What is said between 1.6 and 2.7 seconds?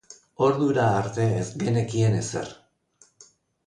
genekien ezer!